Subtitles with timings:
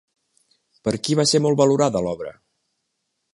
[0.87, 2.33] Per qui va ser molt valorada l'obra?